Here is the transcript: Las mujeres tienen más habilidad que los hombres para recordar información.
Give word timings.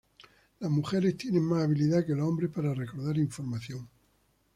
Las 0.59 0.71
mujeres 0.71 1.15
tienen 1.15 1.43
más 1.43 1.61
habilidad 1.63 2.03
que 2.03 2.15
los 2.15 2.27
hombres 2.27 2.49
para 2.49 2.73
recordar 2.73 3.19
información. 3.19 3.87